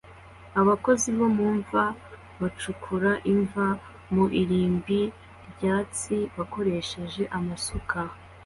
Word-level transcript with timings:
Abakozi 0.61 1.07
bo 1.17 1.27
mu 1.35 1.47
mva 1.57 1.85
bacukura 2.41 3.11
imva 3.33 3.67
mu 4.13 4.25
irimbi 4.41 5.01
ryatsi 5.51 6.15
bakoresheje 6.37 7.23
amasuka 7.37 7.99